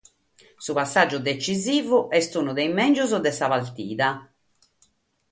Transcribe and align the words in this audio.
Su 0.65 0.71
passàgiu 0.77 1.19
detzisivu 1.25 1.99
est 2.19 2.31
unu 2.39 2.51
de 2.55 2.63
sos 2.65 2.75
mègius 2.77 3.11
de 3.25 3.31
sa 3.37 3.47
partida. 3.53 4.09